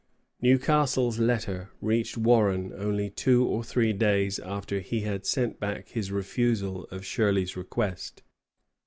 [0.41, 6.11] ]Newcastle's letter reached Warren only two or three days after he had sent back his
[6.11, 8.23] refusal of Shirley's request.